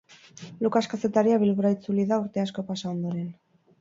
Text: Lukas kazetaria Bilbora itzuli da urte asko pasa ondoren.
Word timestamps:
Lukas 0.67 0.87
kazetaria 0.93 1.37
Bilbora 1.45 1.73
itzuli 1.75 2.07
da 2.13 2.21
urte 2.25 2.43
asko 2.45 2.67
pasa 2.71 2.93
ondoren. 2.97 3.29